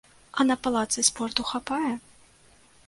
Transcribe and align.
А 0.39 0.45
на 0.51 0.55
палацы 0.67 1.05
спорту 1.11 1.47
хапае? 1.51 1.93